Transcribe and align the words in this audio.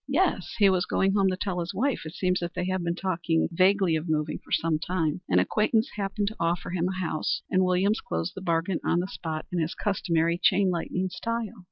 "Yes. 0.07 0.55
He 0.57 0.67
was 0.67 0.87
going 0.87 1.13
home 1.13 1.27
to 1.29 1.37
tell 1.37 1.59
his 1.59 1.75
wife. 1.75 2.07
It 2.07 2.15
seems 2.15 2.39
that 2.39 2.55
they 2.55 2.65
have 2.65 2.83
been 2.83 2.95
talking 2.95 3.47
vaguely 3.51 3.95
of 3.95 4.09
moving 4.09 4.39
for 4.39 4.51
some 4.51 4.79
time. 4.79 5.21
An 5.29 5.37
acquaintance 5.37 5.91
happened 5.95 6.29
to 6.29 6.35
offer 6.39 6.71
him 6.71 6.87
a 6.87 6.99
house, 6.99 7.43
and 7.51 7.63
Williams 7.63 8.01
closed 8.01 8.33
the 8.35 8.41
bargain 8.41 8.79
on 8.83 8.99
the 8.99 9.07
spot 9.07 9.45
in 9.51 9.59
his 9.59 9.75
customary 9.75 10.39
chain 10.41 10.71
lightning 10.71 11.09
style. 11.09 11.53